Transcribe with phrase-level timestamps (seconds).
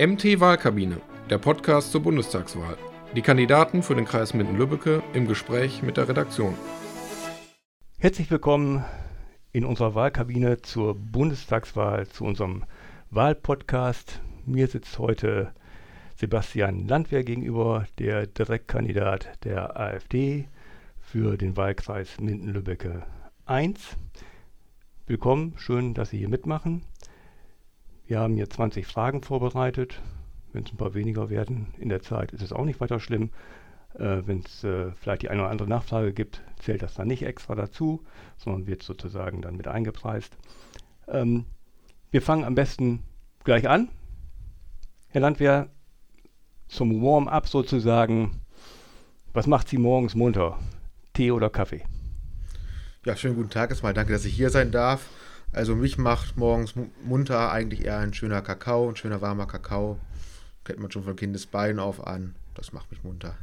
[0.00, 2.78] MT Wahlkabine, der Podcast zur Bundestagswahl.
[3.14, 6.54] Die Kandidaten für den Kreis Minden-Lübbecke im Gespräch mit der Redaktion.
[7.98, 8.82] Herzlich willkommen
[9.52, 12.64] in unserer Wahlkabine zur Bundestagswahl, zu unserem
[13.10, 14.22] Wahlpodcast.
[14.46, 15.52] Mir sitzt heute
[16.16, 20.48] Sebastian Landwehr gegenüber, der Direktkandidat der AfD
[20.98, 23.02] für den Wahlkreis Minden-Lübbecke
[23.44, 23.98] 1.
[25.06, 26.86] Willkommen, schön, dass Sie hier mitmachen.
[28.10, 30.00] Wir haben hier 20 Fragen vorbereitet.
[30.52, 33.30] Wenn es ein paar weniger werden in der Zeit, ist es auch nicht weiter schlimm.
[33.94, 37.22] Äh, Wenn es äh, vielleicht die eine oder andere Nachfrage gibt, zählt das dann nicht
[37.22, 38.02] extra dazu,
[38.36, 40.36] sondern wird sozusagen dann mit eingepreist.
[41.06, 41.44] Ähm,
[42.10, 43.04] wir fangen am besten
[43.44, 43.88] gleich an.
[45.10, 45.68] Herr Landwehr,
[46.66, 48.40] zum Warm-up sozusagen.
[49.32, 50.58] Was macht Sie morgens munter?
[51.12, 51.84] Tee oder Kaffee?
[53.06, 53.94] Ja, schönen guten Tag erstmal.
[53.94, 55.06] Danke, dass ich hier sein darf.
[55.52, 59.98] Also mich macht morgens munter eigentlich eher ein schöner Kakao, ein schöner warmer Kakao.
[60.64, 62.34] Kennt man schon von Kindesbeinen auf an.
[62.54, 63.34] Das macht mich munter.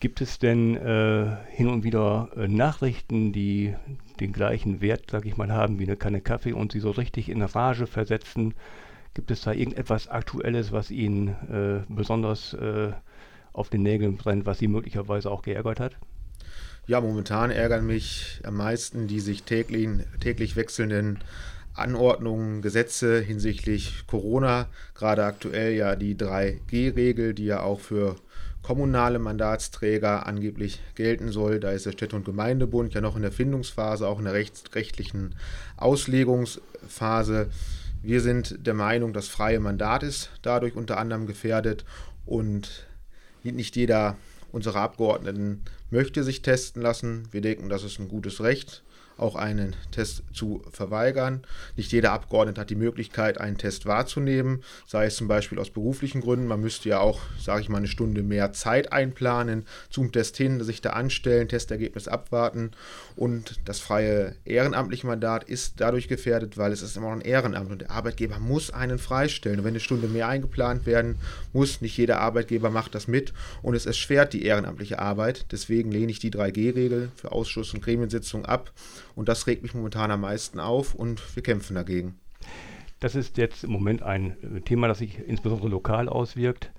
[0.00, 3.74] Gibt es denn äh, hin und wieder äh, Nachrichten, die
[4.20, 7.28] den gleichen Wert, sag ich mal, haben wie eine Kanne Kaffee und Sie so richtig
[7.28, 8.54] in Rage versetzen?
[9.14, 12.92] Gibt es da irgendetwas Aktuelles, was Ihnen äh, besonders äh,
[13.52, 15.96] auf den Nägeln brennt, was Sie möglicherweise auch geärgert hat?
[16.88, 19.86] Ja, momentan ärgern mich am meisten die sich täglich,
[20.20, 21.18] täglich wechselnden
[21.74, 28.16] Anordnungen, Gesetze hinsichtlich Corona, gerade aktuell ja die 3G-Regel, die ja auch für
[28.62, 31.60] kommunale Mandatsträger angeblich gelten soll.
[31.60, 35.34] Da ist der Städte- und Gemeindebund ja noch in der Findungsphase, auch in der rechtlichen
[35.76, 37.50] Auslegungsphase.
[38.02, 41.84] Wir sind der Meinung, das freie Mandat ist dadurch unter anderem gefährdet
[42.24, 42.86] und
[43.42, 44.16] nicht jeder
[44.52, 47.28] unserer Abgeordneten möchte sich testen lassen.
[47.30, 48.82] Wir denken, das ist ein gutes Recht
[49.18, 51.42] auch einen Test zu verweigern.
[51.76, 56.20] Nicht jeder Abgeordnete hat die Möglichkeit, einen Test wahrzunehmen, sei es zum Beispiel aus beruflichen
[56.20, 56.46] Gründen.
[56.46, 60.62] Man müsste ja auch, sage ich mal, eine Stunde mehr Zeit einplanen, zum Test hin,
[60.62, 62.70] sich da anstellen, Testergebnis abwarten.
[63.16, 67.70] Und das freie ehrenamtliche Mandat ist dadurch gefährdet, weil es ist immer noch ein Ehrenamt
[67.70, 69.58] und der Arbeitgeber muss einen freistellen.
[69.58, 71.16] Und wenn eine Stunde mehr eingeplant werden
[71.52, 73.32] muss, nicht jeder Arbeitgeber macht das mit
[73.62, 75.46] und es erschwert die ehrenamtliche Arbeit.
[75.50, 78.72] Deswegen lehne ich die 3G-Regel für Ausschuss- und Gremiensitzungen ab
[79.18, 82.20] und das regt mich momentan am meisten auf und wir kämpfen dagegen.
[83.00, 86.70] Das ist jetzt im Moment ein äh, Thema, das sich insbesondere lokal auswirkt,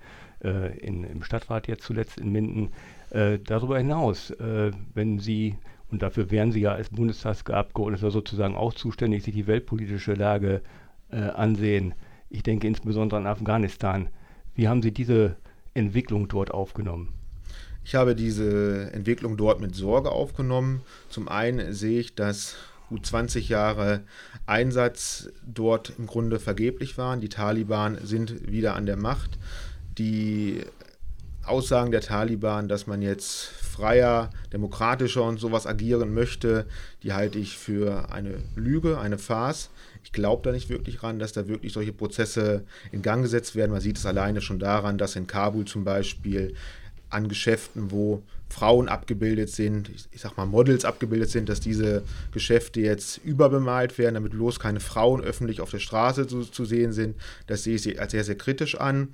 [0.42, 2.70] äh, in, im Stadtrat jetzt zuletzt in Minden.
[3.10, 5.58] Äh, darüber hinaus, äh, wenn Sie,
[5.90, 10.62] und dafür wären Sie ja als Bundestagsabgeordneter sozusagen auch zuständig, sich die weltpolitische Lage
[11.10, 11.92] äh, ansehen,
[12.30, 14.08] ich denke insbesondere an Afghanistan,
[14.54, 15.36] wie haben Sie diese
[15.74, 17.19] Entwicklung dort aufgenommen?
[17.90, 20.82] Ich habe diese Entwicklung dort mit Sorge aufgenommen.
[21.08, 22.54] Zum einen sehe ich, dass
[22.88, 24.02] gut 20 Jahre
[24.46, 27.20] Einsatz dort im Grunde vergeblich waren.
[27.20, 29.40] Die Taliban sind wieder an der Macht.
[29.98, 30.60] Die
[31.42, 36.66] Aussagen der Taliban, dass man jetzt freier, demokratischer und sowas agieren möchte,
[37.02, 39.68] die halte ich für eine Lüge, eine Farce.
[40.04, 43.72] Ich glaube da nicht wirklich dran, dass da wirklich solche Prozesse in Gang gesetzt werden.
[43.72, 46.54] Man sieht es alleine schon daran, dass in Kabul zum Beispiel
[47.10, 52.02] an Geschäften, wo Frauen abgebildet sind, ich, ich sag mal Models abgebildet sind, dass diese
[52.32, 56.92] Geschäfte jetzt überbemalt werden, damit bloß keine Frauen öffentlich auf der Straße zu, zu sehen
[56.92, 57.16] sind.
[57.46, 59.08] Das sehe ich als sehr, sehr kritisch an.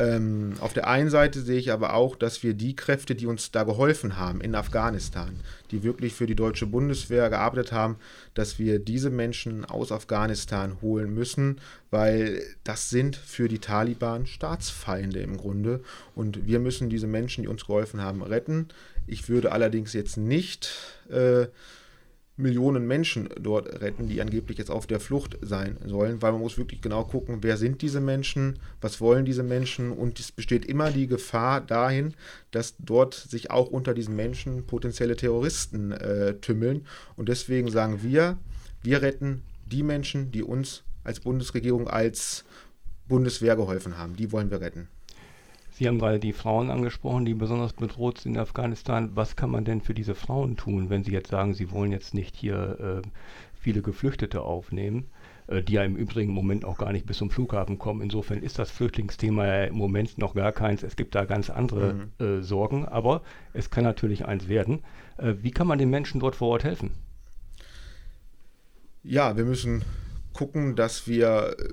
[0.00, 3.50] Ähm, auf der einen Seite sehe ich aber auch, dass wir die Kräfte, die uns
[3.50, 5.40] da geholfen haben in Afghanistan,
[5.70, 7.96] die wirklich für die deutsche Bundeswehr gearbeitet haben,
[8.32, 15.20] dass wir diese Menschen aus Afghanistan holen müssen, weil das sind für die Taliban Staatsfeinde
[15.20, 15.80] im Grunde.
[16.14, 18.68] Und wir müssen diese Menschen, die uns geholfen haben, retten.
[19.10, 20.70] Ich würde allerdings jetzt nicht
[21.10, 21.46] äh,
[22.36, 26.58] Millionen Menschen dort retten, die angeblich jetzt auf der Flucht sein sollen, weil man muss
[26.58, 30.90] wirklich genau gucken, wer sind diese Menschen, was wollen diese Menschen und es besteht immer
[30.90, 32.14] die Gefahr dahin,
[32.52, 38.38] dass dort sich auch unter diesen Menschen potenzielle Terroristen äh, tümmeln und deswegen sagen wir,
[38.82, 42.44] wir retten die Menschen, die uns als Bundesregierung, als
[43.08, 44.88] Bundeswehr geholfen haben, die wollen wir retten.
[45.80, 49.12] Sie haben gerade die Frauen angesprochen, die besonders bedroht sind in Afghanistan.
[49.14, 52.12] Was kann man denn für diese Frauen tun, wenn Sie jetzt sagen, Sie wollen jetzt
[52.12, 53.08] nicht hier äh,
[53.58, 55.06] viele Geflüchtete aufnehmen,
[55.46, 58.02] äh, die ja im Übrigen Moment auch gar nicht bis zum Flughafen kommen.
[58.02, 60.82] Insofern ist das Flüchtlingsthema ja im Moment noch gar keins.
[60.82, 62.26] Es gibt da ganz andere mhm.
[62.26, 63.22] äh, Sorgen, aber
[63.54, 64.80] es kann natürlich eins werden.
[65.16, 66.90] Äh, wie kann man den Menschen dort vor Ort helfen?
[69.02, 69.82] Ja, wir müssen
[70.34, 71.68] gucken, dass wir äh,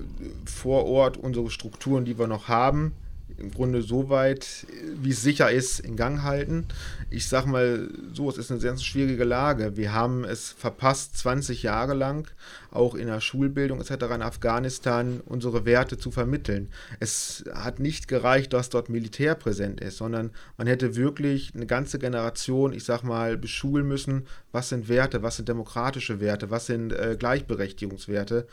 [0.46, 2.94] vor Ort unsere Strukturen, die wir noch haben,
[3.36, 6.66] im Grunde so weit, wie es sicher ist, in Gang halten.
[7.10, 9.76] Ich sage mal so, es ist eine sehr schwierige Lage.
[9.76, 12.28] Wir haben es verpasst, 20 Jahre lang,
[12.70, 13.92] auch in der Schulbildung etc.
[14.14, 16.68] in Afghanistan, unsere Werte zu vermitteln.
[17.00, 21.98] Es hat nicht gereicht, dass dort Militär präsent ist, sondern man hätte wirklich eine ganze
[21.98, 26.92] Generation, ich sage mal, beschulen müssen, was sind Werte, was sind demokratische Werte, was sind
[26.92, 28.46] äh, Gleichberechtigungswerte.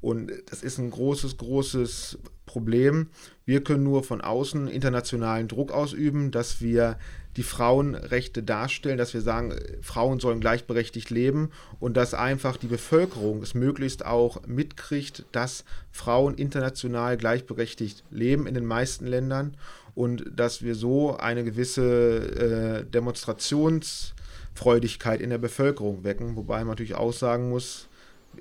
[0.00, 3.08] Und das ist ein großes, großes Problem.
[3.44, 6.98] Wir können nur von außen internationalen Druck ausüben, dass wir
[7.36, 13.40] die Frauenrechte darstellen, dass wir sagen, Frauen sollen gleichberechtigt leben und dass einfach die Bevölkerung
[13.42, 19.56] es möglichst auch mitkriegt, dass Frauen international gleichberechtigt leben in den meisten Ländern
[19.94, 26.96] und dass wir so eine gewisse äh, Demonstrationsfreudigkeit in der Bevölkerung wecken, wobei man natürlich
[26.96, 27.86] auch sagen muss,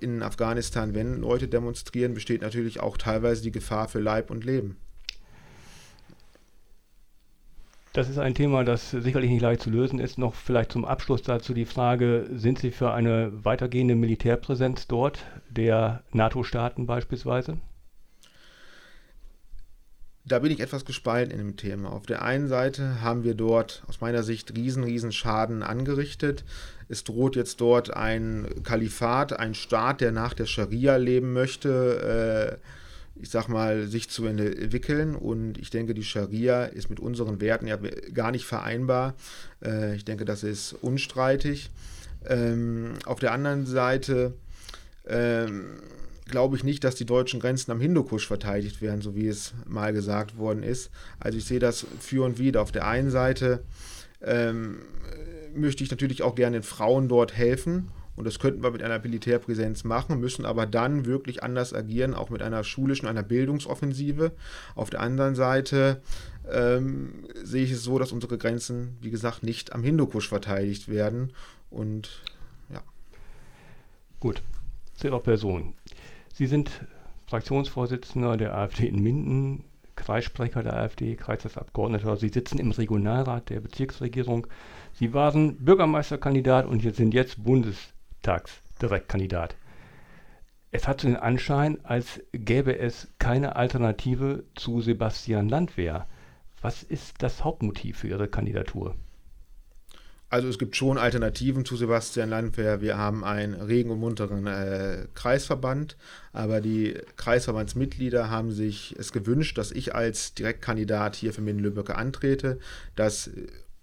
[0.02, 4.78] in Afghanistan, wenn Leute demonstrieren, besteht natürlich auch teilweise die Gefahr für Leib und Leben.
[7.94, 10.18] Das ist ein Thema, das sicherlich nicht leicht zu lösen ist.
[10.20, 16.04] Noch vielleicht zum Abschluss dazu die Frage, sind Sie für eine weitergehende Militärpräsenz dort, der
[16.12, 17.58] NATO-Staaten beispielsweise?
[20.30, 21.92] Da bin ich etwas gespalten in dem Thema.
[21.92, 26.44] Auf der einen Seite haben wir dort aus meiner Sicht riesen, riesen Schaden angerichtet.
[26.88, 33.22] Es droht jetzt dort ein Kalifat, ein Staat, der nach der Scharia leben möchte, äh,
[33.22, 35.16] ich sag mal, sich zu entwickeln.
[35.16, 37.78] Und ich denke, die Scharia ist mit unseren Werten ja
[38.14, 39.16] gar nicht vereinbar.
[39.64, 41.72] Äh, ich denke, das ist unstreitig.
[42.28, 44.34] Ähm, auf der anderen Seite
[45.08, 45.80] ähm,
[46.30, 49.94] glaube ich nicht, dass die deutschen Grenzen am Hindukusch verteidigt werden, so wie es mal
[49.94, 50.92] gesagt worden ist.
[51.20, 52.62] Also ich sehe das für und wieder.
[52.62, 53.64] Auf der einen Seite
[54.22, 54.80] ähm,
[55.54, 57.90] möchte ich natürlich auch gerne den Frauen dort helfen.
[58.16, 62.30] Und das könnten wir mit einer Militärpräsenz machen, müssen aber dann wirklich anders agieren, auch
[62.30, 64.34] mit einer schulischen, einer Bildungsoffensive.
[64.76, 66.02] Auf der anderen Seite
[66.52, 71.32] ähm, sehe ich es so, dass unsere Grenzen, wie gesagt, nicht am Hindukusch verteidigt werden.
[71.70, 72.24] Und
[72.74, 72.84] ja.
[74.20, 74.42] Gut,
[74.96, 75.74] zu Ihrer Person.
[76.40, 76.72] Sie sind
[77.26, 79.66] Fraktionsvorsitzender der AfD in Minden,
[79.98, 82.16] Kreissprecher der AfD, Kreistagsabgeordneter.
[82.16, 84.48] Sie sitzen im Regionalrat der Bezirksregierung.
[84.94, 89.58] Sie waren Bürgermeisterkandidat und sind jetzt Bundestagsdirektkandidat.
[90.72, 96.08] Es hat den Anschein, als gäbe es keine Alternative zu Sebastian Landwehr.
[96.62, 98.96] Was ist das Hauptmotiv für Ihre Kandidatur?
[100.30, 102.82] Also es gibt schon Alternativen zu Sebastian Landwehr.
[102.82, 105.98] Wir haben einen regen und munteren äh, Kreisverband,
[106.34, 112.60] aber die Kreisverbandsmitglieder haben sich es gewünscht, dass ich als Direktkandidat hier für Minden-Lübbecke antrete,
[112.96, 113.32] dass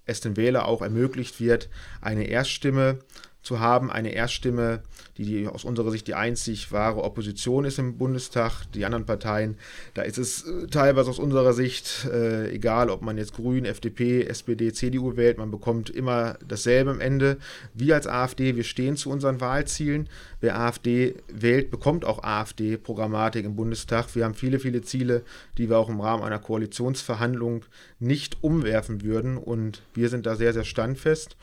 [0.04, 1.68] es den Wähler auch ermöglicht wird,
[2.00, 3.00] eine Erststimme
[3.46, 4.82] zu haben, eine Erststimme,
[5.16, 8.64] die, die, aus unserer Sicht die einzig wahre Opposition ist im Bundestag.
[8.74, 9.56] Die anderen Parteien,
[9.94, 14.24] da ist es äh, teilweise aus unserer Sicht äh, egal, ob man jetzt Grün, FDP,
[14.24, 17.36] SPD, CDU wählt, man bekommt immer dasselbe am Ende.
[17.72, 20.08] Wir als AfD, wir stehen zu unseren Wahlzielen.
[20.40, 24.12] Wer AfD wählt, bekommt auch AfD-Programmatik im Bundestag.
[24.16, 25.22] Wir haben viele, viele Ziele,
[25.56, 27.64] die wir auch im Rahmen einer Koalitionsverhandlung
[28.00, 31.36] nicht umwerfen würden und wir sind da sehr, sehr standfest.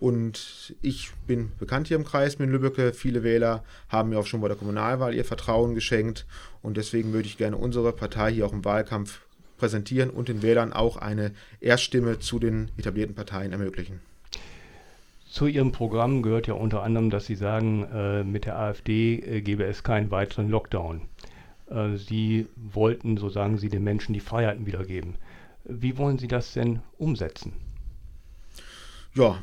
[0.00, 2.92] Und ich bin bekannt hier im Kreis mit Lübbecke.
[2.92, 6.26] Viele Wähler haben mir auch schon bei der Kommunalwahl ihr Vertrauen geschenkt.
[6.62, 9.20] Und deswegen würde ich gerne unsere Partei hier auch im Wahlkampf
[9.58, 14.00] präsentieren und den Wählern auch eine Erststimme zu den etablierten Parteien ermöglichen.
[15.28, 19.40] Zu Ihrem Programm gehört ja unter anderem, dass Sie sagen, äh, mit der AfD äh,
[19.42, 21.02] gebe es keinen weiteren Lockdown.
[21.70, 25.16] Äh, Sie wollten, so sagen Sie, den Menschen die Freiheiten wiedergeben.
[25.64, 27.52] Wie wollen Sie das denn umsetzen?
[29.14, 29.38] Ja,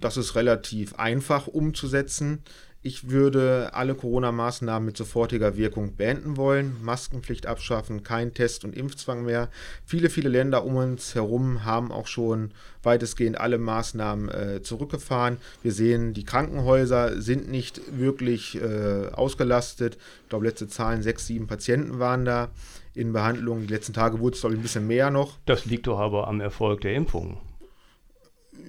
[0.00, 2.42] das ist relativ einfach umzusetzen.
[2.82, 6.82] Ich würde alle Corona-Maßnahmen mit sofortiger Wirkung beenden wollen.
[6.82, 9.50] Maskenpflicht abschaffen, kein Test- und Impfzwang mehr.
[9.84, 12.52] Viele, viele Länder um uns herum haben auch schon
[12.82, 15.36] weitestgehend alle Maßnahmen äh, zurückgefahren.
[15.62, 19.98] Wir sehen, die Krankenhäuser sind nicht wirklich äh, ausgelastet.
[20.22, 22.48] Ich glaube, letzte Zahlen, sechs, sieben Patienten waren da
[22.94, 23.60] in Behandlung.
[23.60, 25.36] Die letzten Tage wurde es, glaube ich, ein bisschen mehr noch.
[25.44, 27.49] Das liegt doch aber am Erfolg der Impfungen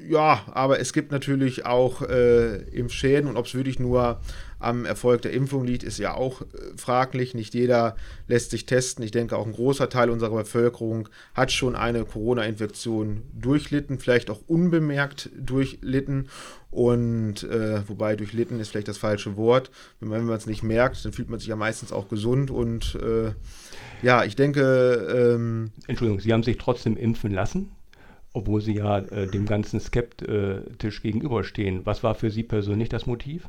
[0.08, 4.20] ja, aber es gibt natürlich auch äh, Impfschäden und ob es wirklich nur
[4.62, 6.46] am Erfolg der Impfung liegt, ist ja auch äh,
[6.78, 7.34] fraglich.
[7.34, 7.96] Nicht jeder
[8.28, 9.04] lässt sich testen.
[9.04, 14.42] Ich denke, auch ein großer Teil unserer Bevölkerung hat schon eine Corona-Infektion durchlitten, vielleicht auch
[14.48, 16.30] unbemerkt durchlitten.
[16.70, 19.72] Und äh, wobei durchlitten ist vielleicht das falsche Wort.
[20.00, 22.50] Wenn man es nicht merkt, dann fühlt man sich ja meistens auch gesund.
[22.52, 23.34] Und äh,
[24.02, 25.36] ja, ich denke.
[25.36, 27.72] Ähm, Entschuldigung, Sie haben sich trotzdem impfen lassen?
[28.34, 31.86] Obwohl Sie ja äh, dem Ganzen skeptisch gegenüberstehen.
[31.86, 33.48] Was war für Sie persönlich das Motiv?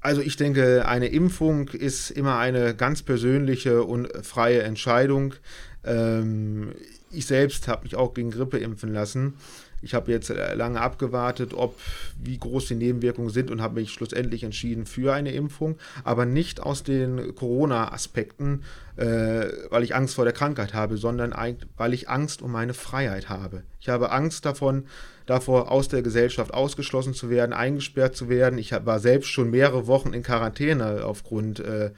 [0.00, 5.34] Also ich denke, eine Impfung ist immer eine ganz persönliche und freie Entscheidung.
[5.82, 6.72] Ähm,
[7.10, 9.34] ich selbst habe mich auch gegen Grippe impfen lassen.
[9.84, 11.78] Ich habe jetzt äh, lange abgewartet, ob
[12.22, 16.60] wie groß die Nebenwirkungen sind und habe mich schlussendlich entschieden für eine Impfung, aber nicht
[16.60, 18.62] aus den Corona-Aspekten,
[18.96, 21.34] äh, weil ich Angst vor der Krankheit habe, sondern
[21.76, 23.62] weil ich Angst um meine Freiheit habe.
[23.80, 24.86] Ich habe Angst davon,
[25.26, 28.58] davor, aus der Gesellschaft ausgeschlossen zu werden, eingesperrt zu werden.
[28.58, 31.90] Ich war selbst schon mehrere Wochen in Quarantäne aufgrund äh,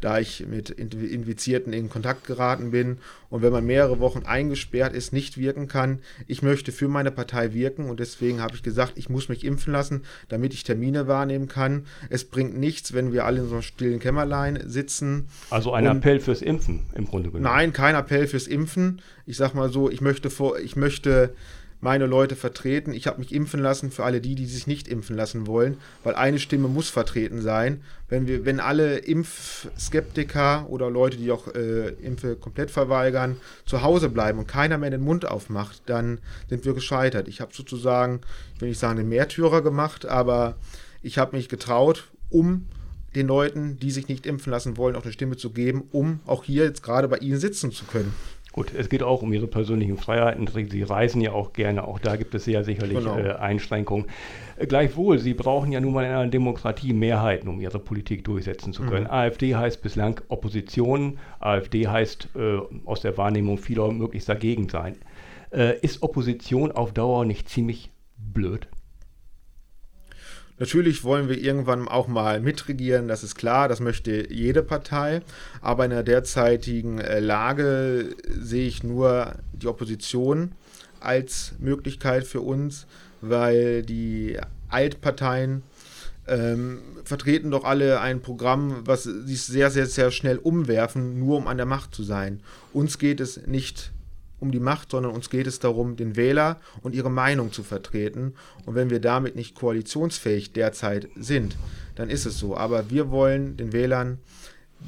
[0.00, 2.98] da ich mit Infizierten in Kontakt geraten bin.
[3.28, 7.52] Und wenn man mehrere Wochen eingesperrt ist, nicht wirken kann, ich möchte für meine Partei
[7.52, 11.46] wirken und deswegen habe ich gesagt, ich muss mich impfen lassen, damit ich Termine wahrnehmen
[11.46, 11.86] kann.
[12.08, 15.28] Es bringt nichts, wenn wir alle in so einem stillen Kämmerlein sitzen.
[15.50, 17.44] Also ein Appell fürs Impfen im Grunde genommen.
[17.44, 19.00] Nein, kein Appell fürs Impfen.
[19.26, 21.34] Ich sage mal so, ich möchte vor, ich möchte
[21.80, 22.92] meine Leute vertreten.
[22.92, 26.14] Ich habe mich impfen lassen für alle die, die sich nicht impfen lassen wollen, weil
[26.14, 27.82] eine Stimme muss vertreten sein.
[28.08, 34.08] Wenn wir, wenn alle Impfskeptiker oder Leute, die auch äh, Impfe komplett verweigern, zu Hause
[34.08, 36.18] bleiben und keiner mehr den Mund aufmacht, dann
[36.48, 37.28] sind wir gescheitert.
[37.28, 38.20] Ich habe sozusagen,
[38.54, 40.56] ich will nicht sagen, den Märtyrer gemacht, aber
[41.02, 42.66] ich habe mich getraut, um
[43.14, 46.44] den Leuten, die sich nicht impfen lassen wollen, auch eine Stimme zu geben, um auch
[46.44, 48.14] hier jetzt gerade bei Ihnen sitzen zu können.
[48.52, 50.48] Gut, es geht auch um Ihre persönlichen Freiheiten.
[50.68, 51.86] Sie reisen ja auch gerne.
[51.86, 53.16] Auch da gibt es ja sicherlich genau.
[53.16, 54.06] äh, Einschränkungen.
[54.56, 58.72] Äh, gleichwohl, Sie brauchen ja nun mal in einer Demokratie Mehrheiten, um Ihre Politik durchsetzen
[58.72, 59.04] zu können.
[59.04, 59.10] Mhm.
[59.10, 61.18] AfD heißt bislang Opposition.
[61.38, 64.96] AfD heißt äh, aus der Wahrnehmung vieler möglichst dagegen sein.
[65.52, 68.66] Äh, ist Opposition auf Dauer nicht ziemlich blöd?
[70.60, 75.22] Natürlich wollen wir irgendwann auch mal mitregieren, das ist klar, das möchte jede Partei.
[75.62, 80.52] Aber in der derzeitigen äh, Lage sehe ich nur die Opposition
[81.00, 82.86] als Möglichkeit für uns,
[83.22, 84.38] weil die
[84.68, 85.62] Altparteien
[86.28, 91.46] ähm, vertreten doch alle ein Programm, was sich sehr, sehr, sehr schnell umwerfen, nur um
[91.46, 92.40] an der Macht zu sein.
[92.74, 93.92] Uns geht es nicht
[94.40, 98.34] um die Macht, sondern uns geht es darum, den Wähler und ihre Meinung zu vertreten.
[98.66, 101.56] Und wenn wir damit nicht koalitionsfähig derzeit sind,
[101.94, 102.56] dann ist es so.
[102.56, 104.18] Aber wir wollen den Wählern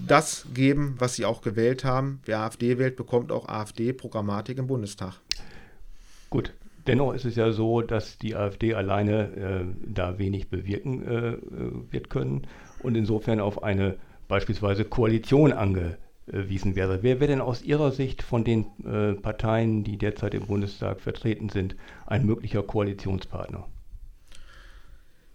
[0.06, 2.20] das geben, was sie auch gewählt haben.
[2.24, 5.14] Wer AfD wählt, bekommt auch AfD-Programmatik im Bundestag.
[6.30, 6.52] Gut.
[6.86, 11.38] Dennoch ist es ja so, dass die AfD alleine äh, da wenig bewirken äh, äh
[11.92, 12.48] wird können
[12.82, 17.02] und insofern auf eine beispielsweise Koalition ange, erwiesen wäre.
[17.02, 21.48] Wer wäre denn aus Ihrer Sicht von den äh, Parteien, die derzeit im Bundestag vertreten
[21.48, 21.76] sind,
[22.06, 23.66] ein möglicher Koalitionspartner?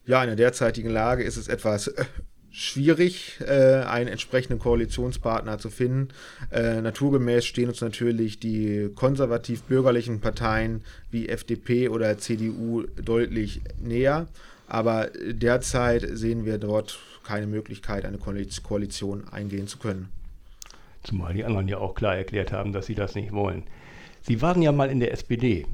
[0.05, 2.05] Ja, in der derzeitigen Lage ist es etwas äh,
[2.49, 6.07] schwierig, äh, einen entsprechenden Koalitionspartner zu finden.
[6.49, 14.27] Äh, naturgemäß stehen uns natürlich die konservativ-bürgerlichen Parteien wie FDP oder CDU deutlich näher.
[14.67, 20.09] Aber derzeit sehen wir dort keine Möglichkeit, eine Koalition eingehen zu können.
[21.07, 23.63] Zumal die anderen ja auch klar erklärt haben, dass sie das nicht wollen.
[24.21, 25.65] Sie waren ja mal in der SPD.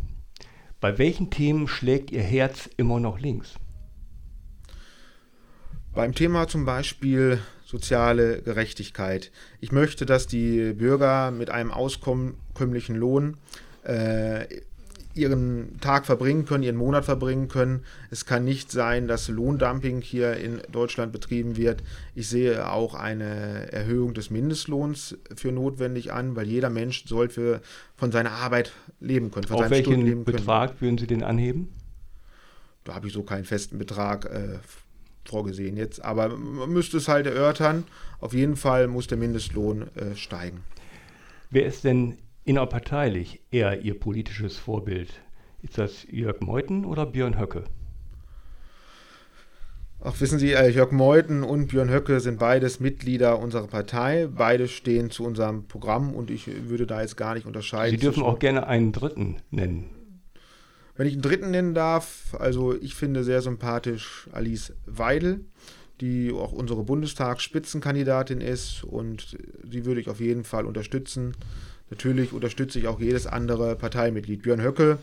[0.80, 3.56] Bei welchen Themen schlägt Ihr Herz immer noch links?
[5.92, 9.32] Beim Thema zum Beispiel soziale Gerechtigkeit.
[9.60, 13.38] Ich möchte, dass die Bürger mit einem auskömmlichen Lohn
[13.84, 14.46] äh,
[15.15, 17.84] ihren Tag verbringen können, ihren Monat verbringen können.
[18.10, 21.84] Es kann nicht sein, dass Lohndumping hier in Deutschland betrieben wird.
[22.15, 27.62] Ich sehe auch eine Erhöhung des Mindestlohns für notwendig an, weil jeder Mensch soll für,
[27.96, 29.48] von seiner Arbeit leben können.
[29.48, 31.70] Von Auf welchen Betrag würden Sie den anheben?
[32.84, 34.60] Da habe ich so keinen festen Betrag äh,
[35.25, 37.86] vorgesehen jetzt, aber man müsste es halt erörtern.
[38.20, 40.63] Auf jeden Fall muss der Mindestlohn äh, steigen.
[41.50, 45.21] Wer ist denn innerparteilich eher Ihr politisches Vorbild?
[45.62, 47.63] Ist das Jörg Meuthen oder Björn Höcke?
[50.05, 54.27] Ach, wissen Sie, äh, Jörg Meuthen und Björn Höcke sind beides Mitglieder unserer Partei.
[54.27, 57.97] Beide stehen zu unserem Programm und ich würde da jetzt gar nicht unterscheiden.
[57.97, 59.89] Sie dürfen auch gerne einen dritten nennen.
[60.97, 65.45] Wenn ich einen dritten nennen darf, also ich finde sehr sympathisch Alice Weidel,
[66.01, 71.33] die auch unsere Bundestagsspitzenkandidatin ist und sie würde ich auf jeden Fall unterstützen.
[71.93, 74.41] Natürlich unterstütze ich auch jedes andere Parteimitglied.
[74.41, 74.97] Björn Höcke,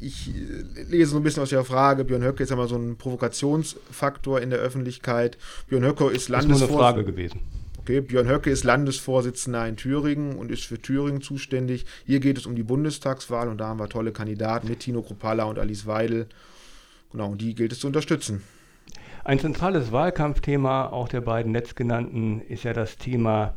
[0.00, 2.04] ich äh, lese so ein bisschen aus Ihrer Frage.
[2.04, 5.36] Björn Höcke ist einmal so ein Provokationsfaktor in der Öffentlichkeit.
[5.66, 6.54] Björn Höcke ist Landesvorsitzender.
[6.54, 7.40] Das ist nur eine Frage gewesen.
[7.80, 11.86] Okay, Björn Höcke ist Landesvorsitzender in Thüringen und ist für Thüringen zuständig.
[12.04, 15.42] Hier geht es um die Bundestagswahl und da haben wir tolle Kandidaten mit Tino Kropala
[15.42, 16.28] und Alice Weidel.
[17.10, 18.44] Genau, und die gilt es zu unterstützen.
[19.24, 23.56] Ein zentrales Wahlkampfthema auch der beiden letztgenannten ist ja das Thema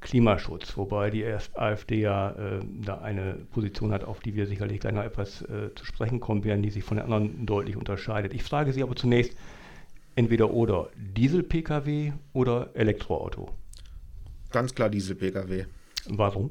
[0.00, 1.24] Klimaschutz, wobei die
[1.54, 5.74] AfD ja äh, da eine Position hat, auf die wir sicherlich gleich noch etwas äh,
[5.74, 8.34] zu sprechen kommen werden, die sich von den anderen deutlich unterscheidet.
[8.34, 9.36] Ich frage Sie aber zunächst,
[10.16, 13.50] entweder oder Diesel-Pkw oder Elektroauto?
[14.50, 15.66] Ganz klar Diesel-Pkw.
[16.08, 16.50] Warum?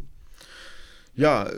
[1.17, 1.49] Ja,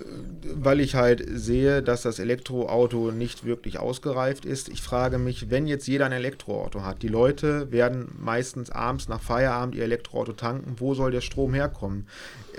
[0.53, 4.69] weil ich halt sehe, dass das Elektroauto nicht wirklich ausgereift ist.
[4.69, 9.19] Ich frage mich, wenn jetzt jeder ein Elektroauto hat, die Leute werden meistens abends nach
[9.19, 12.07] Feierabend ihr Elektroauto tanken, wo soll der Strom herkommen?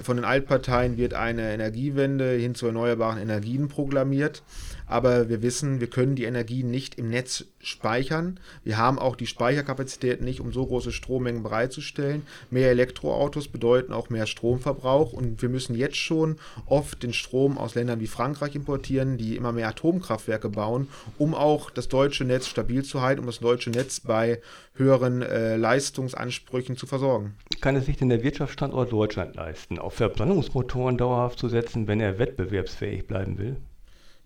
[0.03, 4.43] Von den Altparteien wird eine Energiewende hin zu erneuerbaren Energien proklamiert
[4.89, 8.41] aber wir wissen, wir können die Energie nicht im Netz speichern.
[8.65, 12.23] Wir haben auch die Speicherkapazität nicht, um so große Strommengen bereitzustellen.
[12.51, 17.75] Mehr Elektroautos bedeuten auch mehr Stromverbrauch und wir müssen jetzt schon oft den Strom aus
[17.75, 22.85] Ländern wie Frankreich importieren, die immer mehr Atomkraftwerke bauen, um auch das deutsche Netz stabil
[22.85, 24.41] zu halten, um das deutsche Netz bei
[24.75, 27.35] höheren äh, Leistungsansprüchen zu versorgen.
[27.61, 32.19] Kann es sich denn der Wirtschaftsstandort Deutschland leisten, auf Verbrennungsmotoren dauerhaft zu setzen, wenn er
[32.19, 33.57] wettbewerbsfähig bleiben will?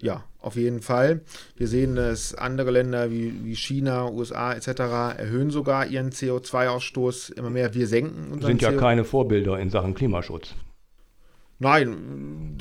[0.03, 1.21] Ja, auf jeden Fall.
[1.57, 4.67] Wir sehen, dass andere Länder wie, wie China, USA etc.
[5.17, 7.73] erhöhen sogar ihren CO2-Ausstoß immer mehr.
[7.73, 10.57] Wir senken unseren Sind ja CO keine Vorbilder in Sachen Klimaschutz.
[11.61, 12.59] Nein,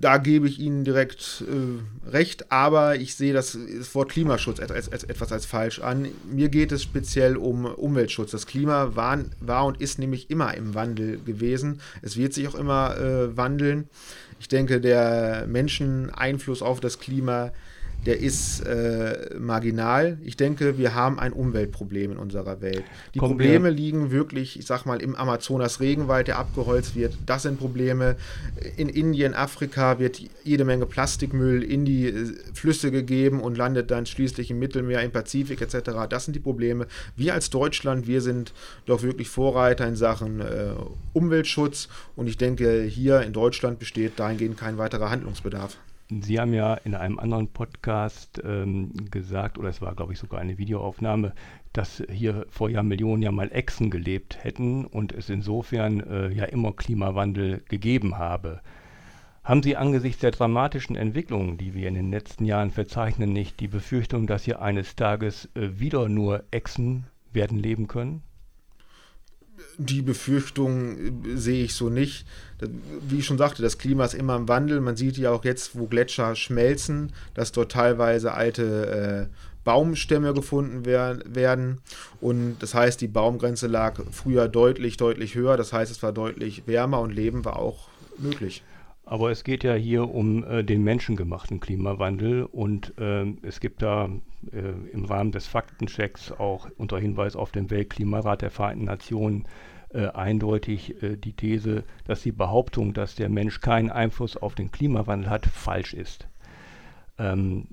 [0.00, 4.92] da gebe ich Ihnen direkt äh, recht, aber ich sehe das, das Wort Klimaschutz als,
[4.92, 6.06] als, etwas als falsch an.
[6.30, 8.30] Mir geht es speziell um Umweltschutz.
[8.30, 11.80] Das Klima war, war und ist nämlich immer im Wandel gewesen.
[12.02, 13.88] Es wird sich auch immer äh, wandeln.
[14.38, 17.52] Ich denke, der Menscheneinfluss auf das Klima
[18.04, 20.18] der ist äh, marginal.
[20.22, 22.84] Ich denke, wir haben ein Umweltproblem in unserer Welt.
[23.14, 23.70] Die Kommen Probleme wir.
[23.72, 27.18] liegen wirklich, ich sag mal, im Amazonas Regenwald, der abgeholzt wird.
[27.26, 28.16] Das sind Probleme.
[28.76, 34.06] In Indien, Afrika wird jede Menge Plastikmüll in die äh, Flüsse gegeben und landet dann
[34.06, 36.06] schließlich im Mittelmeer, im Pazifik etc.
[36.08, 36.86] Das sind die Probleme.
[37.16, 38.52] Wir als Deutschland, wir sind
[38.86, 40.74] doch wirklich Vorreiter in Sachen äh,
[41.12, 45.76] Umweltschutz und ich denke, hier in Deutschland besteht dahingehend kein weiterer Handlungsbedarf.
[46.08, 50.40] Sie haben ja in einem anderen Podcast ähm, gesagt, oder es war, glaube ich, sogar
[50.40, 51.34] eine Videoaufnahme,
[51.72, 56.44] dass hier vor Jahren Millionen ja mal Echsen gelebt hätten und es insofern äh, ja
[56.44, 58.60] immer Klimawandel gegeben habe.
[59.42, 63.68] Haben Sie angesichts der dramatischen Entwicklungen, die wir in den letzten Jahren verzeichnen, nicht die
[63.68, 68.22] Befürchtung, dass hier eines Tages äh, wieder nur Echsen werden leben können?
[69.78, 72.26] die Befürchtung äh, sehe ich so nicht.
[73.08, 74.80] Wie ich schon sagte, das Klima ist immer im Wandel.
[74.80, 80.84] Man sieht ja auch jetzt, wo Gletscher schmelzen, dass dort teilweise alte äh, Baumstämme gefunden
[80.84, 81.78] wer werden.
[82.20, 85.56] Und das heißt, die Baumgrenze lag früher deutlich, deutlich höher.
[85.56, 88.62] Das heißt, es war deutlich wärmer und Leben war auch möglich.
[89.04, 94.08] Aber es geht ja hier um äh, den menschengemachten Klimawandel und äh, es gibt da
[94.50, 99.46] äh, im Rahmen des Faktenchecks auch unter Hinweis auf den Weltklimarat der Vereinten Nationen
[99.92, 104.72] äh, eindeutig äh, die These, dass die Behauptung, dass der Mensch keinen Einfluss auf den
[104.72, 106.26] Klimawandel hat, falsch ist.
[107.18, 107.68] Ähm,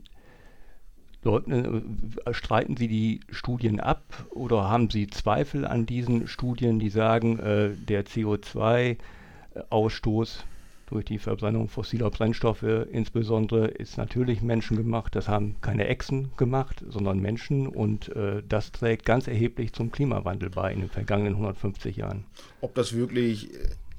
[1.23, 6.89] Leugnen, äh, streiten Sie die Studien ab oder haben Sie Zweifel an diesen Studien, die
[6.89, 10.43] sagen, der CO2-Ausstoß
[10.93, 15.15] durch die Verbrennung fossiler Brennstoffe insbesondere ist natürlich menschengemacht.
[15.15, 20.51] Das haben keine Echsen gemacht, sondern Menschen und äh, das trägt ganz erheblich zum Klimawandel
[20.51, 22.25] bei in den vergangenen 150 Jahren.
[22.61, 23.49] Ob das wirklich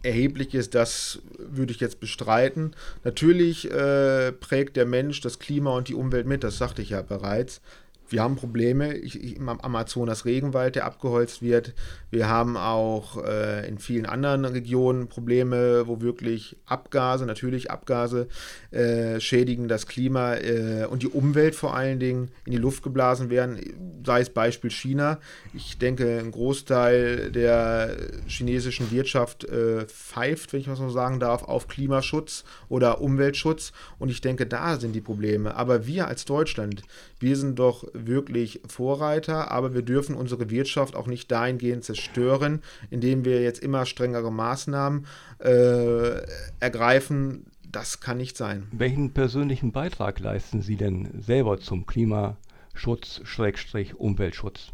[0.04, 2.76] erheblich ist, das würde ich jetzt bestreiten.
[3.02, 7.02] Natürlich äh, prägt der Mensch das Klima und die Umwelt mit, das sagte ich ja
[7.02, 7.60] bereits.
[8.08, 11.74] Wir haben Probleme ich, ich, im Amazonas Regenwald, der abgeholzt wird.
[12.10, 18.28] Wir haben auch äh, in vielen anderen Regionen Probleme, wo wirklich Abgase, natürlich Abgase,
[18.70, 23.30] äh, schädigen das Klima äh, und die Umwelt vor allen Dingen in die Luft geblasen
[23.30, 24.02] werden.
[24.04, 25.18] Sei es Beispiel China.
[25.54, 31.42] Ich denke, ein Großteil der chinesischen Wirtschaft äh, pfeift, wenn ich mal so sagen darf,
[31.42, 33.72] auf Klimaschutz oder Umweltschutz.
[33.98, 35.54] Und ich denke, da sind die Probleme.
[35.54, 36.82] Aber wir als Deutschland,
[37.24, 43.24] wir sind doch wirklich Vorreiter, aber wir dürfen unsere Wirtschaft auch nicht dahingehend zerstören, indem
[43.24, 45.06] wir jetzt immer strengere Maßnahmen
[45.38, 46.20] äh,
[46.60, 47.46] ergreifen.
[47.72, 48.68] Das kann nicht sein.
[48.72, 54.68] Welchen persönlichen Beitrag leisten Sie denn selber zum Klimaschutz, Schrägstrich, Umweltschutz?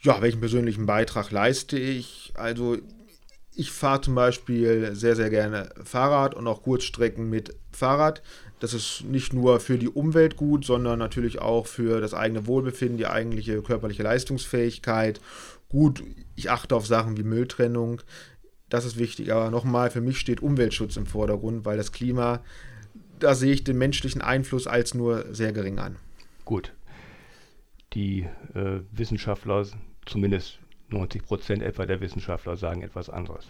[0.00, 2.32] Ja, welchen persönlichen Beitrag leiste ich?
[2.34, 2.78] Also
[3.54, 8.22] ich fahre zum Beispiel sehr, sehr gerne Fahrrad und auch Kurzstrecken mit Fahrrad.
[8.62, 12.96] Das ist nicht nur für die Umwelt gut, sondern natürlich auch für das eigene Wohlbefinden,
[12.96, 15.20] die eigentliche körperliche Leistungsfähigkeit.
[15.68, 16.04] Gut,
[16.36, 18.02] ich achte auf Sachen wie Mülltrennung.
[18.68, 19.32] Das ist wichtig.
[19.32, 22.38] Aber nochmal, für mich steht Umweltschutz im Vordergrund, weil das Klima,
[23.18, 25.96] da sehe ich den menschlichen Einfluss als nur sehr gering an.
[26.44, 26.72] Gut.
[27.94, 29.66] Die äh, Wissenschaftler,
[30.06, 33.48] zumindest 90 Prozent etwa der Wissenschaftler sagen etwas anderes.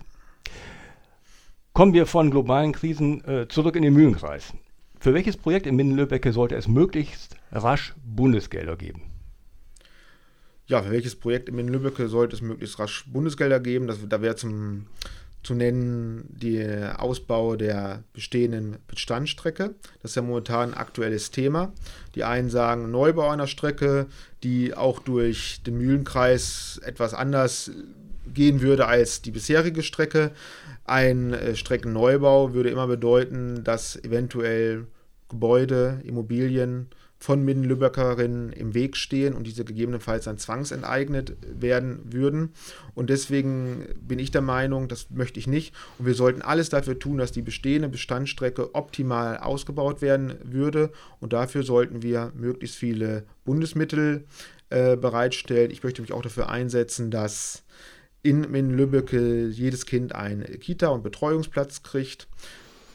[1.74, 4.54] Kommen wir von globalen Krisen äh, zurück in den Mühlenkreis.
[5.02, 9.02] Für welches Projekt in Minden-Lübbecke sollte es möglichst rasch Bundesgelder geben?
[10.66, 13.86] ja, für welches Projekt in Lübbecke sollte es möglichst rasch Bundesgelder geben?
[13.86, 14.86] Das, da wäre zum
[15.42, 19.74] zu nennen der Ausbau der bestehenden Bestandsstrecke.
[20.00, 21.72] Das ist ja momentan ein aktuelles Thema.
[22.14, 24.06] Die einen sagen Neubau einer Strecke,
[24.44, 27.72] die auch durch den Mühlenkreis etwas anders
[28.32, 30.30] gehen würde als die bisherige Strecke.
[30.84, 34.86] Ein äh, Streckenneubau würde immer bedeuten, dass eventuell
[35.32, 42.50] Gebäude, Immobilien von Minden-Lübeckerinnen im Weg stehen und diese gegebenenfalls dann zwangsenteignet werden würden.
[42.94, 45.72] Und deswegen bin ich der Meinung, das möchte ich nicht.
[45.98, 50.90] Und wir sollten alles dafür tun, dass die bestehende Bestandsstrecke optimal ausgebaut werden würde.
[51.20, 54.24] Und dafür sollten wir möglichst viele Bundesmittel
[54.70, 55.70] äh, bereitstellen.
[55.70, 57.62] Ich möchte mich auch dafür einsetzen, dass
[58.22, 62.28] in Minden-Lübbecke jedes Kind einen Kita- und Betreuungsplatz kriegt.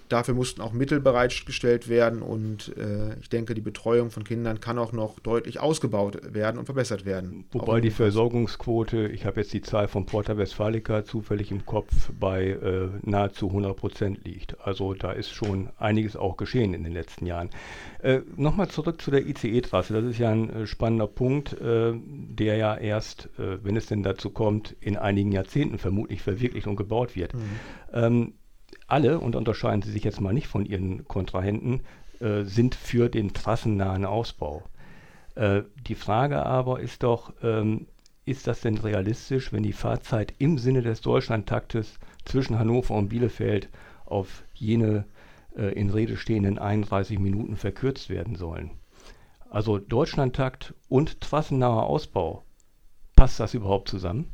[0.10, 4.78] Dafür mussten auch Mittel bereitgestellt werden und äh, ich denke, die Betreuung von Kindern kann
[4.78, 7.46] auch noch deutlich ausgebaut werden und verbessert werden.
[7.52, 12.50] Wobei die Versorgungsquote, ich habe jetzt die Zahl von Porta Westfalica zufällig im Kopf, bei
[12.50, 14.60] äh, nahezu 100 Prozent liegt.
[14.62, 17.50] Also da ist schon einiges auch geschehen in den letzten Jahren.
[18.02, 19.94] Äh, Nochmal zurück zu der ICE-Trasse.
[19.94, 24.04] Das ist ja ein äh, spannender Punkt, äh, der ja erst, äh, wenn es denn
[24.04, 27.34] dazu kommt, in einigen Jahrzehnten vermutlich verwirklicht und gebaut wird.
[27.34, 27.42] Mhm.
[27.94, 28.34] Ähm,
[28.88, 31.82] alle, und unterscheiden Sie sich jetzt mal nicht von Ihren Kontrahenten,
[32.20, 34.64] äh, sind für den trassennahen Ausbau.
[35.36, 37.88] Äh, die Frage aber ist doch, ähm,
[38.26, 43.70] ist das denn realistisch, wenn die Fahrzeit im Sinne des Deutschlandtaktes zwischen Hannover und Bielefeld
[44.06, 45.06] auf jene
[45.56, 48.72] äh, in Rede stehenden 31 Minuten verkürzt werden sollen?
[49.50, 52.44] Also Deutschlandtakt und trassennaher Ausbau,
[53.16, 54.32] passt das überhaupt zusammen?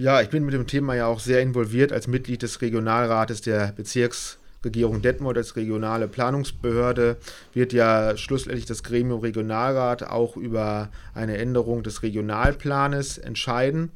[0.00, 3.72] Ja, ich bin mit dem Thema ja auch sehr involviert als Mitglied des Regionalrates der
[3.72, 7.16] Bezirksregierung Detmold als regionale Planungsbehörde
[7.52, 13.90] wird ja schlussendlich das Gremium Regionalrat auch über eine Änderung des Regionalplanes entscheiden.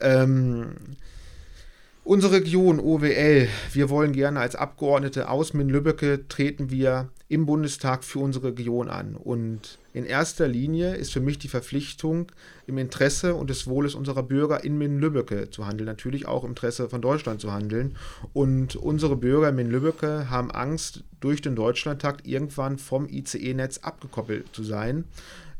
[0.00, 0.76] Ähm,
[2.04, 8.18] unsere Region OWL, wir wollen gerne als Abgeordnete aus Min-Lübbecke treten wir im Bundestag für
[8.18, 9.16] unsere Region an.
[9.16, 12.30] Und in erster Linie ist für mich die Verpflichtung,
[12.66, 16.88] im Interesse und des Wohles unserer Bürger in Min-Lübbecke zu handeln, natürlich auch im Interesse
[16.88, 17.96] von Deutschland zu handeln.
[18.32, 24.64] Und unsere Bürger in Min-Lübbecke haben Angst, durch den Deutschlandtakt irgendwann vom ICE-Netz abgekoppelt zu
[24.64, 25.04] sein.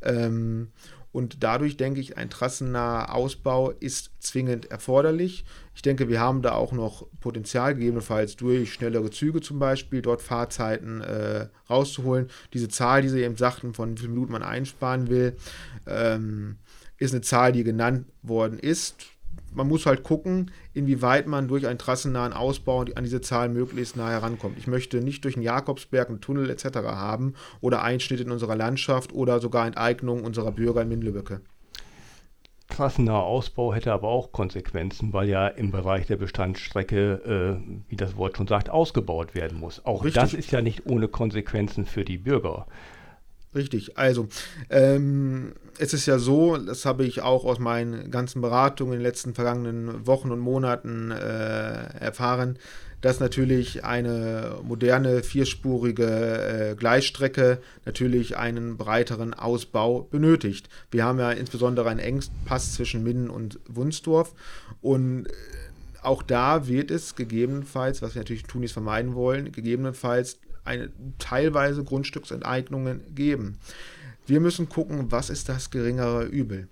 [0.03, 0.69] Ähm,
[1.13, 5.45] und dadurch denke ich, ein trassennaher Ausbau ist zwingend erforderlich.
[5.75, 10.23] Ich denke, wir haben da auch noch Potenzial, gegebenenfalls durch schnellere Züge zum Beispiel, dort
[10.23, 12.29] Fahrzeiten äh, rauszuholen.
[12.55, 15.37] Diese Zahl, die Sie eben sagten, von wie viel Minuten man einsparen will,
[15.87, 16.57] ähm,
[16.97, 19.12] ist eine Zahl, die genannt worden ist
[19.55, 24.11] man muss halt gucken, inwieweit man durch einen trassennahen Ausbau an diese Zahl möglichst nah
[24.11, 24.59] herankommt.
[24.59, 26.79] Ich möchte nicht durch einen Jakobsberg, einen Tunnel etc.
[26.85, 31.41] haben oder Einschnitte in unserer Landschaft oder sogar Enteignung unserer Bürger in Minlübbecke.
[32.69, 38.17] Trassennaher Ausbau hätte aber auch Konsequenzen, weil ja im Bereich der Bestandsstrecke, äh, wie das
[38.17, 39.85] Wort schon sagt, ausgebaut werden muss.
[39.85, 40.23] Auch Richtig.
[40.23, 42.67] das ist ja nicht ohne Konsequenzen für die Bürger.
[43.55, 44.29] Richtig, also
[44.71, 49.05] ähm, es ist ja so, das habe ich auch aus meinen ganzen Beratungen in den
[49.05, 52.59] letzten vergangenen Wochen und Monaten äh, erfahren,
[53.03, 60.71] dass natürlich eine moderne vierspurige äh, Gleisstrecke natürlich einen breiteren Ausbau benötigt.
[60.91, 64.35] Wir haben ja insbesondere einen Engpass zwischen Minden und Wunsdorf
[64.81, 65.31] und äh,
[66.03, 73.01] auch da wird es gegebenenfalls, was wir natürlich Tunis vermeiden wollen, gegebenenfalls eine, teilweise Grundstücksenteignungen
[73.15, 73.59] geben.
[74.27, 76.69] Wir müssen gucken, was ist das geringere Übel.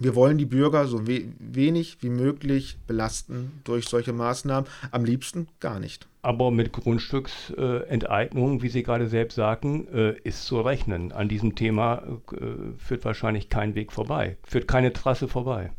[0.00, 4.68] Wir wollen die Bürger so we wenig wie möglich belasten durch solche Maßnahmen.
[4.92, 6.06] Am liebsten gar nicht.
[6.22, 11.10] Aber mit Grundstücksenteignung, äh, wie Sie gerade selbst sagten, äh, ist zu rechnen.
[11.12, 12.44] An diesem Thema äh,
[12.78, 15.72] führt wahrscheinlich kein Weg vorbei, führt keine Trasse vorbei.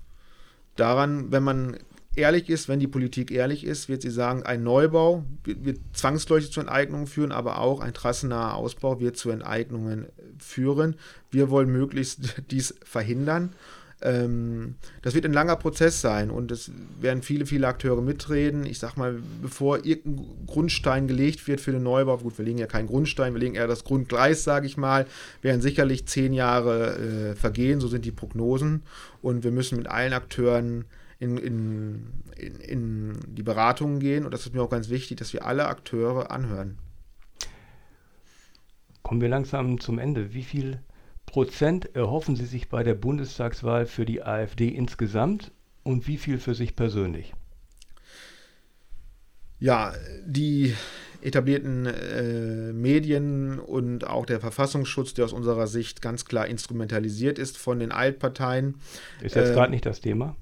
[0.76, 1.78] Daran, wenn man
[2.16, 6.62] ehrlich ist, wenn die Politik ehrlich ist, wird sie sagen, ein Neubau wird zwangsläufig zu
[6.62, 10.96] Enteignungen führen, aber auch ein trassennaher Ausbau wird zu Enteignungen führen.
[11.32, 13.54] Wir wollen möglichst dies verhindern.
[14.02, 18.66] Ähm, das wird ein langer Prozess sein und es werden viele, viele Akteure mitreden.
[18.66, 22.68] Ich sag mal, bevor irgendein Grundstein gelegt wird für den Neubau, gut, wir legen ja
[22.68, 25.06] keinen Grundstein, wir legen eher das Grundgleis, sage ich mal,
[25.42, 28.84] werden sicherlich zehn Jahre äh, vergehen, so sind die Prognosen.
[29.22, 30.86] Und wir müssen mit allen Akteuren
[31.20, 34.26] in, in, in, in die Beratungen gehen.
[34.26, 36.78] Und das ist mir auch ganz wichtig, dass wir alle Akteure anhören.
[39.04, 40.34] Kommen wir langsam zum Ende.
[40.34, 40.82] Wie viel
[41.26, 45.52] Prozent erhoffen Sie sich bei der Bundestagswahl für die AfD insgesamt
[45.84, 47.34] und wie viel für sich persönlich?
[49.60, 49.94] Ja,
[50.26, 50.74] die
[51.22, 57.58] etablierten äh, Medien und auch der Verfassungsschutz, der aus unserer Sicht ganz klar instrumentalisiert ist
[57.58, 58.76] von den Altparteien.
[59.22, 60.38] Ist jetzt äh, gerade nicht das Thema?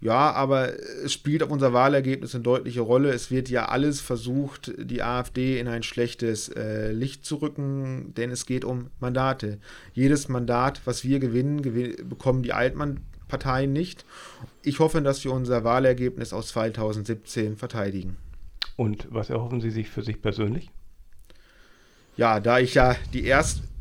[0.00, 3.10] Ja, aber es spielt auf unser Wahlergebnis eine deutliche Rolle.
[3.10, 8.30] Es wird ja alles versucht, die AfD in ein schlechtes äh, Licht zu rücken, denn
[8.30, 9.58] es geht um Mandate.
[9.94, 14.04] Jedes Mandat, was wir gewinnen, gewin bekommen die Altparteien nicht.
[14.62, 18.16] Ich hoffe, dass wir unser Wahlergebnis aus 2017 verteidigen.
[18.76, 20.70] Und was erhoffen Sie sich für sich persönlich?
[22.16, 23.24] Ja, da ich ja die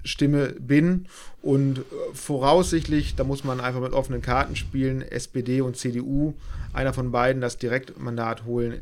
[0.03, 1.07] Erststimme bin
[1.41, 1.81] und äh,
[2.13, 6.33] voraussichtlich, da muss man einfach mit offenen Karten spielen, SPD und CDU,
[6.73, 8.81] einer von beiden das Direktmandat holen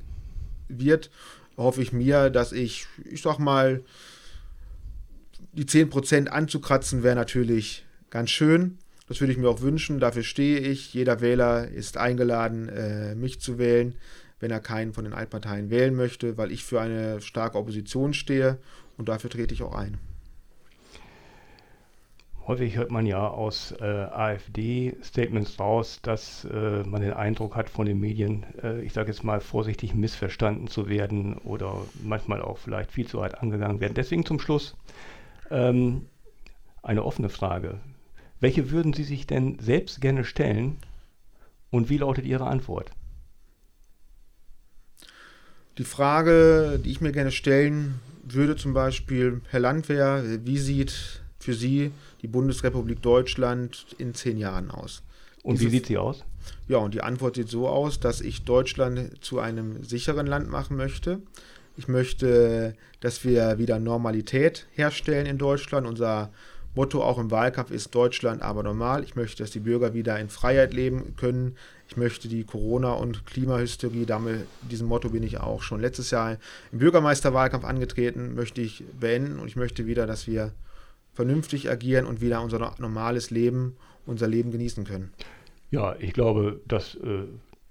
[0.67, 1.09] wird,
[1.57, 3.81] hoffe ich mir, dass ich, ich sag mal,
[5.53, 8.77] die 10% anzukratzen wäre natürlich ganz schön.
[9.07, 9.99] Das würde ich mir auch wünschen.
[9.99, 10.93] Dafür stehe ich.
[10.93, 13.95] Jeder Wähler ist eingeladen, äh, mich zu wählen
[14.39, 18.57] wenn er keinen von den Altparteien wählen möchte, weil ich für eine starke Opposition stehe
[18.97, 19.97] und dafür trete ich auch ein.
[22.47, 27.87] Häufig hört man ja aus äh, AfD-Statements raus, dass äh, man den Eindruck hat von
[27.87, 32.91] den Medien, äh, ich sage jetzt mal vorsichtig missverstanden zu werden oder manchmal auch vielleicht
[32.91, 33.95] viel zu weit angegangen werden.
[33.95, 34.77] Deswegen zum Schluss
[35.49, 36.05] ähm,
[36.83, 37.79] eine offene Frage.
[38.39, 40.77] Welche würden Sie sich denn selbst gerne stellen
[41.71, 42.91] und wie lautet Ihre Antwort?
[45.79, 51.53] Die Frage, die ich mir gerne stellen würde, zum Beispiel, Herr Landwehr, wie sieht für
[51.53, 55.01] Sie die Bundesrepublik Deutschland in zehn Jahren aus?
[55.43, 56.23] Und Diese, wie sieht sie aus?
[56.67, 60.75] Ja, und die Antwort sieht so aus, dass ich Deutschland zu einem sicheren Land machen
[60.75, 61.19] möchte.
[61.77, 65.85] Ich möchte, dass wir wieder Normalität herstellen in Deutschland.
[65.85, 66.31] Unser
[66.73, 69.03] Motto auch im Wahlkampf ist Deutschland aber normal.
[69.03, 71.55] Ich möchte, dass die Bürger wieder in Freiheit leben können,
[71.87, 76.37] ich möchte die Corona- und Klimahysterie, damit, diesem Motto bin ich auch schon letztes Jahr
[76.71, 80.51] im Bürgermeisterwahlkampf angetreten, möchte ich beenden und ich möchte wieder, dass wir
[81.15, 83.75] vernünftig agieren und wieder unser normales Leben,
[84.05, 85.11] unser Leben genießen können.
[85.71, 87.23] Ja, ich glaube, das äh,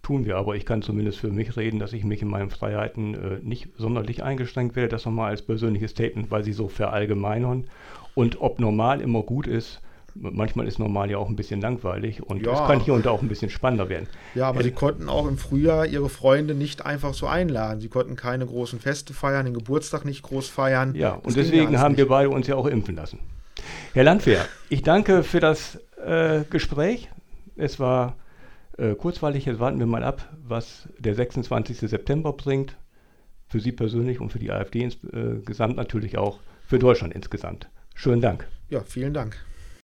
[0.03, 3.15] tun wir, aber ich kann zumindest für mich reden, dass ich mich in meinen Freiheiten
[3.15, 4.89] äh, nicht sonderlich eingeschränkt werde.
[4.89, 7.67] Das nochmal als persönliches Statement, weil sie so verallgemeinern.
[8.15, 9.81] Und ob normal immer gut ist,
[10.15, 12.53] manchmal ist normal ja auch ein bisschen langweilig und ja.
[12.53, 14.07] es kann hier und da auch ein bisschen spannender werden.
[14.35, 17.81] Ja, aber äh, sie konnten auch im Frühjahr ihre Freunde nicht einfach so einladen.
[17.81, 20.95] Sie konnten keine großen Feste feiern, den Geburtstag nicht groß feiern.
[20.95, 21.99] Ja, und deswegen haben nicht.
[21.99, 23.19] wir beide uns ja auch impfen lassen.
[23.95, 27.11] Herr Landwehr, ich danke für das äh, Gespräch.
[27.55, 28.17] Es war
[28.77, 29.45] äh, kurzweilig.
[29.45, 31.79] Jetzt warten wir mal ab, was der 26.
[31.79, 32.77] September bringt.
[33.47, 37.71] Für Sie persönlich und für die AfD insgesamt äh, natürlich auch, für Deutschland insgesamt.
[37.95, 38.49] Schönen Dank.
[38.69, 39.37] Ja, vielen Dank.